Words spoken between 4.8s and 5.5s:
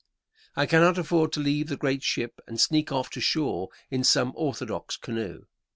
canoe.